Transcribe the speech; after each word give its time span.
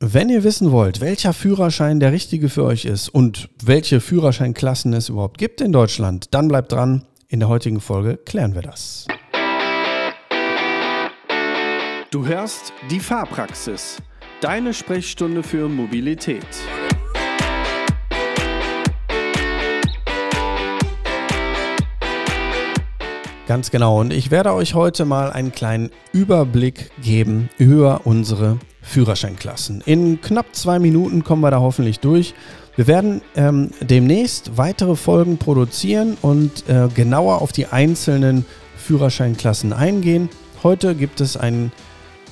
Wenn 0.00 0.28
ihr 0.28 0.44
wissen 0.44 0.70
wollt, 0.70 1.00
welcher 1.00 1.32
Führerschein 1.32 1.98
der 1.98 2.12
richtige 2.12 2.48
für 2.48 2.62
euch 2.62 2.84
ist 2.84 3.08
und 3.08 3.48
welche 3.64 4.00
Führerscheinklassen 4.00 4.92
es 4.92 5.08
überhaupt 5.08 5.38
gibt 5.38 5.60
in 5.60 5.72
Deutschland, 5.72 6.32
dann 6.32 6.46
bleibt 6.46 6.70
dran. 6.70 7.04
In 7.26 7.40
der 7.40 7.48
heutigen 7.48 7.80
Folge 7.80 8.16
klären 8.16 8.54
wir 8.54 8.62
das. 8.62 9.08
Du 12.12 12.24
hörst 12.24 12.72
die 12.92 13.00
Fahrpraxis, 13.00 13.96
deine 14.40 14.72
Sprechstunde 14.72 15.42
für 15.42 15.68
Mobilität. 15.68 16.46
Ganz 23.48 23.72
genau. 23.72 23.98
Und 23.98 24.12
ich 24.12 24.30
werde 24.30 24.52
euch 24.52 24.74
heute 24.74 25.04
mal 25.04 25.32
einen 25.32 25.50
kleinen 25.50 25.90
Überblick 26.12 26.92
geben 27.02 27.50
über 27.58 28.02
unsere 28.04 28.58
Führerscheinklassen. 28.88 29.82
In 29.84 30.20
knapp 30.20 30.54
zwei 30.54 30.78
Minuten 30.78 31.22
kommen 31.22 31.42
wir 31.42 31.50
da 31.50 31.60
hoffentlich 31.60 32.00
durch. 32.00 32.34
Wir 32.74 32.86
werden 32.86 33.22
ähm, 33.36 33.70
demnächst 33.80 34.56
weitere 34.56 34.96
Folgen 34.96 35.36
produzieren 35.36 36.16
und 36.22 36.68
äh, 36.68 36.88
genauer 36.94 37.42
auf 37.42 37.52
die 37.52 37.66
einzelnen 37.66 38.46
Führerscheinklassen 38.76 39.72
eingehen. 39.72 40.28
Heute 40.62 40.94
gibt 40.94 41.20
es 41.20 41.36
einen 41.36 41.72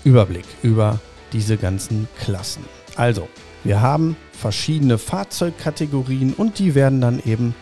Überblick 0.04 0.46
über 0.62 1.00
diese 1.32 1.56
ganzen 1.56 2.08
Klassen. 2.20 2.64
Also, 2.96 3.28
wir 3.64 3.80
haben 3.80 4.16
verschiedene 4.32 4.98
Fahrzeugkategorien 4.98 6.32
und 6.32 6.59
die 6.59 6.74
werden 6.74 7.00
dann 7.00 7.20
eben 7.24 7.54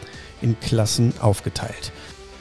in 0.42 0.58
Klassen 0.61 1.14
aufgeteilt. 1.20 1.91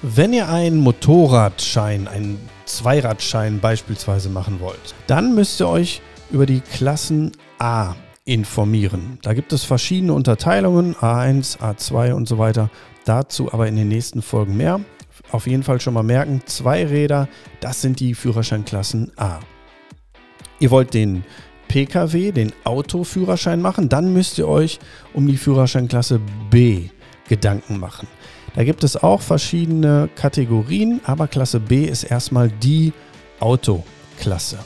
Wenn 0.02 0.34
ihr 0.34 0.50
einen 0.50 0.80
Motorradschein, 0.80 2.10
einen 2.10 2.38
Zweiradschein 2.66 3.62
beispielsweise 3.62 4.28
machen 4.28 4.60
wollt, 4.60 4.94
dann 5.08 5.34
müsst 5.34 5.62
ihr 5.62 5.70
euch 5.70 6.02
über 6.32 6.46
die 6.46 6.62
Klassen 6.62 7.32
A 7.60 7.96
informieren. 8.26 9.20
Da 9.22 9.34
gibt 9.34 9.54
es 9.54 9.64
verschiedene 9.64 10.14
Unterteilungen, 10.14 10.96
A1, 10.96 11.60
A2 11.60 12.14
und 12.14 12.28
so 12.28 12.38
weiter. 12.38 12.70
Dazu 13.06 13.52
aber 13.52 13.68
in 13.68 13.76
den 13.76 13.90
nächsten 13.90 14.22
Folgen 14.22 14.56
mehr. 14.58 14.80
Auf 15.32 15.48
jeden 15.48 15.64
Fall 15.64 15.82
schon 15.82 15.94
mal 15.94 16.04
merken, 16.04 16.42
zwei 16.46 16.86
Räder, 16.86 17.28
das 17.60 17.82
sind 17.82 18.00
die 18.00 18.16
Führerscheinklassen 18.16 19.12
A. 19.18 19.40
Ihr 20.60 20.72
wollt 20.72 20.94
den 20.94 21.24
Pkw, 21.68 22.32
den 22.32 22.54
Autoführerschein 22.64 23.62
machen, 23.62 23.90
dann 23.90 24.14
müsst 24.14 24.38
ihr 24.38 24.48
euch 24.48 24.80
um 25.14 25.28
die 25.28 25.38
Führerscheinklasse 25.38 26.20
B 26.50 26.90
Gedanken 27.28 27.80
machen. 27.80 28.08
Da 28.56 28.64
gibt 28.64 28.84
es 28.84 29.02
auch 29.02 29.22
verschiedene 29.22 30.10
Kategorien, 30.16 31.02
aber 31.04 31.28
Klasse 31.28 31.60
B 31.60 31.86
ist 31.86 32.04
erstmal 32.04 32.50
die 32.50 32.94
Autoklasse. 33.40 34.60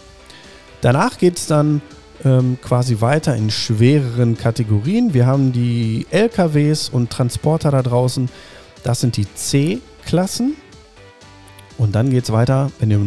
Danach 0.81 1.17
geht 1.17 1.37
es 1.37 1.47
dann 1.47 1.81
ähm, 2.23 2.57
quasi 2.61 3.01
weiter 3.01 3.35
in 3.35 3.49
schwereren 3.49 4.37
Kategorien. 4.37 5.13
Wir 5.13 5.25
haben 5.25 5.51
die 5.51 6.05
LKWs 6.11 6.89
und 6.89 7.09
Transporter 7.09 7.71
da 7.71 7.81
draußen. 7.81 8.29
Das 8.83 9.01
sind 9.01 9.17
die 9.17 9.27
C-Klassen. 9.33 10.55
Und 11.77 11.93
dann 11.93 12.09
geht 12.09 12.23
es 12.23 12.31
weiter, 12.31 12.71
wenn 12.79 12.89
ihr 12.89 12.99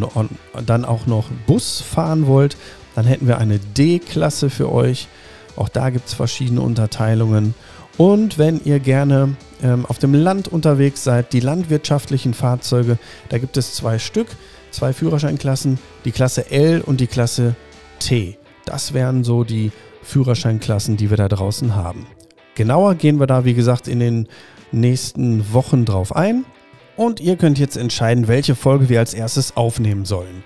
dann 0.64 0.84
auch 0.84 1.06
noch 1.06 1.28
Bus 1.46 1.80
fahren 1.80 2.26
wollt, 2.26 2.56
dann 2.94 3.04
hätten 3.04 3.26
wir 3.26 3.38
eine 3.38 3.58
D-Klasse 3.58 4.50
für 4.50 4.70
euch. 4.70 5.08
Auch 5.56 5.68
da 5.68 5.90
gibt 5.90 6.06
es 6.08 6.14
verschiedene 6.14 6.60
Unterteilungen. 6.60 7.54
Und 7.98 8.38
wenn 8.38 8.60
ihr 8.64 8.78
gerne 8.78 9.36
ähm, 9.62 9.84
auf 9.86 9.98
dem 9.98 10.14
Land 10.14 10.48
unterwegs 10.48 11.04
seid, 11.04 11.32
die 11.32 11.40
landwirtschaftlichen 11.40 12.32
Fahrzeuge, 12.32 12.98
da 13.28 13.38
gibt 13.38 13.56
es 13.56 13.74
zwei 13.74 13.98
Stück, 13.98 14.28
zwei 14.70 14.92
Führerscheinklassen, 14.92 15.78
die 16.04 16.12
Klasse 16.12 16.50
L 16.50 16.80
und 16.80 17.00
die 17.00 17.06
Klasse 17.06 17.54
T. 17.98 18.38
Das 18.64 18.94
wären 18.94 19.24
so 19.24 19.44
die 19.44 19.72
Führerscheinklassen, 20.02 20.96
die 20.96 21.10
wir 21.10 21.16
da 21.16 21.28
draußen 21.28 21.74
haben. 21.74 22.06
Genauer 22.54 22.94
gehen 22.94 23.20
wir 23.20 23.26
da, 23.26 23.44
wie 23.44 23.54
gesagt, 23.54 23.88
in 23.88 24.00
den 24.00 24.28
nächsten 24.72 25.52
Wochen 25.52 25.84
drauf 25.84 26.14
ein. 26.14 26.44
Und 26.96 27.20
ihr 27.20 27.36
könnt 27.36 27.58
jetzt 27.58 27.76
entscheiden, 27.76 28.28
welche 28.28 28.54
Folge 28.54 28.88
wir 28.88 28.98
als 28.98 29.14
erstes 29.14 29.56
aufnehmen 29.56 30.04
sollen. 30.04 30.42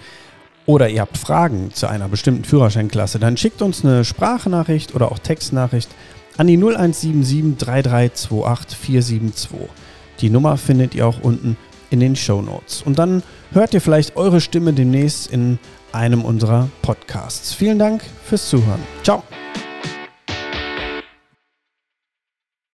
Oder 0.67 0.89
ihr 0.89 1.01
habt 1.01 1.19
Fragen 1.19 1.73
zu 1.75 1.89
einer 1.89 2.09
bestimmten 2.09 2.45
Führerscheinklasse, 2.45 3.19
dann 3.19 3.37
schickt 3.37 3.61
uns 3.61 3.85
eine 3.85 4.05
Sprachnachricht 4.05 4.95
oder 4.95 5.13
auch 5.13 5.19
Textnachricht 5.19 5.91
an 6.37 6.47
die 6.47 6.57
0177 6.57 7.59
3328 7.59 8.79
472. 8.79 9.69
Die 10.21 10.31
Nummer 10.31 10.57
findet 10.57 10.95
ihr 10.95 11.07
auch 11.07 11.21
unten 11.21 11.57
in 11.95 12.01
den 12.01 12.17
Show 12.17 12.43
Notes. 12.43 12.83
Und 12.83 12.99
dann 12.99 13.23
hört 13.53 13.73
ihr 13.73 13.81
vielleicht 13.81 14.17
eure 14.17 14.41
Stimme 14.41 14.73
demnächst 14.73 15.31
in 15.33 15.59
einem 15.93 16.25
unserer 16.25 16.69
Podcasts. 16.83 17.55
Vielen 17.55 17.79
Dank 17.79 18.03
fürs 18.25 18.51
Zuhören. 18.51 18.81
Ciao. 19.03 19.23